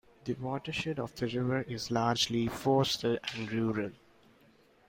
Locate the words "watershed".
0.33-0.99